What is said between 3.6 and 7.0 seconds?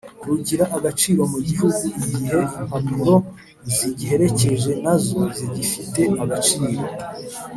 zigiherekeje nazo zigifite agaciro